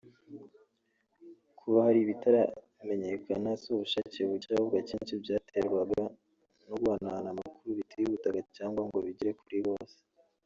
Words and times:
Kuba 1.59 1.77
hari 1.85 1.99
ibitaramenyekanaga 2.01 3.59
si 3.61 3.67
ubushake 3.75 4.19
buke 4.29 4.49
ahubwo 4.53 4.75
akenshi 4.81 5.13
byaterwaga 5.23 6.01
no 6.67 6.75
guhanahana 6.81 7.29
amakuru 7.33 7.69
bitihutaga 7.79 8.39
cyangwa 8.57 8.81
ngo 8.87 8.97
bigere 9.05 9.31
kuri 9.41 9.59
bose 9.67 9.97